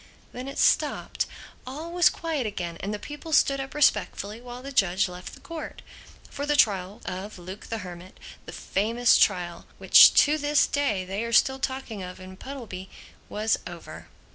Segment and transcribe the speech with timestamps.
[0.31, 1.27] Then it stopped.
[1.67, 5.39] All was quiet again; and the people stood up respectfully while the judge left the
[5.39, 5.83] Court.
[6.27, 11.23] For the trial of Luke the Hermit, that famous trial which to this day they
[11.23, 12.89] are still talking of in Puddleby,
[13.29, 14.07] was over.